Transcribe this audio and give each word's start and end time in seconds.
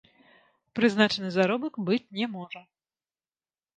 Прызначаны 0.79 1.29
заробак 1.37 1.73
быць 1.91 2.03
не 2.21 2.25
можа. 2.39 2.61